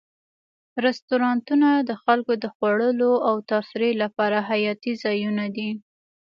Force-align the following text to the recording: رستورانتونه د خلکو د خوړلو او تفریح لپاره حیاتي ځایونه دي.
رستورانتونه 0.85 1.69
د 1.89 1.91
خلکو 2.03 2.33
د 2.43 2.45
خوړلو 2.55 3.11
او 3.27 3.35
تفریح 3.51 3.93
لپاره 4.03 4.37
حیاتي 4.49 4.93
ځایونه 5.03 5.45
دي. 5.55 5.69